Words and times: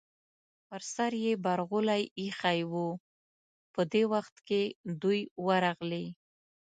پر 0.67 0.81
سر 0.95 1.11
یې 1.23 1.33
برغولی 1.43 2.03
ایښی 2.19 2.61
و، 2.71 2.73
په 3.73 3.81
دې 3.91 4.03
وخت 4.13 4.35
کې 4.47 4.61
دوی 5.01 5.19
ورغلې. 5.45 6.05